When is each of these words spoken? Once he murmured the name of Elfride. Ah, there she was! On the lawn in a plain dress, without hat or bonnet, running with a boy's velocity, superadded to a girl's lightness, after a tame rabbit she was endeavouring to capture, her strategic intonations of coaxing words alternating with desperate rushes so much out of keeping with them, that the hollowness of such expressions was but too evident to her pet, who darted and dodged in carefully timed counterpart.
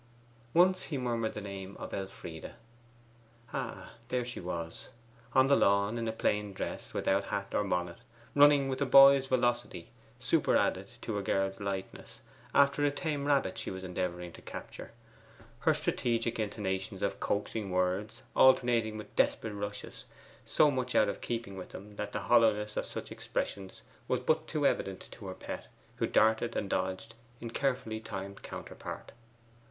Once 0.55 0.85
he 0.85 0.97
murmured 0.97 1.33
the 1.35 1.39
name 1.41 1.77
of 1.77 1.93
Elfride. 1.93 2.55
Ah, 3.53 3.91
there 4.09 4.25
she 4.25 4.39
was! 4.39 4.89
On 5.33 5.45
the 5.45 5.55
lawn 5.55 5.99
in 5.99 6.07
a 6.07 6.11
plain 6.11 6.53
dress, 6.53 6.91
without 6.91 7.25
hat 7.25 7.53
or 7.53 7.63
bonnet, 7.63 7.99
running 8.33 8.67
with 8.67 8.81
a 8.81 8.85
boy's 8.87 9.27
velocity, 9.27 9.91
superadded 10.19 10.87
to 11.03 11.19
a 11.19 11.21
girl's 11.21 11.59
lightness, 11.59 12.21
after 12.51 12.83
a 12.83 12.89
tame 12.89 13.25
rabbit 13.25 13.59
she 13.59 13.69
was 13.69 13.83
endeavouring 13.83 14.31
to 14.33 14.41
capture, 14.41 14.91
her 15.59 15.73
strategic 15.75 16.39
intonations 16.39 17.03
of 17.03 17.19
coaxing 17.19 17.69
words 17.69 18.23
alternating 18.35 18.97
with 18.97 19.15
desperate 19.15 19.53
rushes 19.53 20.05
so 20.47 20.71
much 20.71 20.95
out 20.95 21.09
of 21.09 21.21
keeping 21.21 21.55
with 21.55 21.69
them, 21.69 21.95
that 21.97 22.11
the 22.11 22.21
hollowness 22.21 22.75
of 22.75 22.87
such 22.87 23.11
expressions 23.11 23.83
was 24.07 24.21
but 24.21 24.47
too 24.47 24.65
evident 24.65 25.01
to 25.11 25.27
her 25.27 25.35
pet, 25.35 25.67
who 25.97 26.07
darted 26.07 26.55
and 26.55 26.71
dodged 26.71 27.13
in 27.39 27.51
carefully 27.51 27.99
timed 27.99 28.41
counterpart. 28.41 29.11